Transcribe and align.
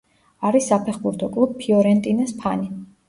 არის 0.49 0.69
საფეხბურთო 0.71 1.29
კლუბ 1.35 1.53
„ფიორენტინას“ 1.61 2.35
ფანი. 2.41 2.73